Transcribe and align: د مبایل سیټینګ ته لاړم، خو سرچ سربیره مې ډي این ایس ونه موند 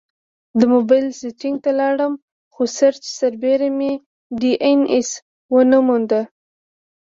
د 0.59 0.61
مبایل 0.73 1.07
سیټینګ 1.19 1.57
ته 1.63 1.71
لاړم، 1.79 2.13
خو 2.53 2.61
سرچ 2.77 3.01
سربیره 3.19 3.69
مې 3.77 3.91
ډي 4.39 4.51
این 4.67 4.81
ایس 4.95 5.09
ونه 5.53 5.79
موند 5.87 6.09